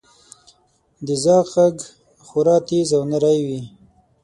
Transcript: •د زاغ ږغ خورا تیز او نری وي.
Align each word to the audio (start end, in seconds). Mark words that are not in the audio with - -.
•د 1.05 1.07
زاغ 1.23 1.49
ږغ 1.53 1.77
خورا 2.25 2.57
تیز 2.67 2.89
او 2.97 3.03
نری 3.11 3.39
وي. 3.47 3.61